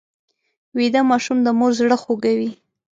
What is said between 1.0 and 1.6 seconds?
ماشوم د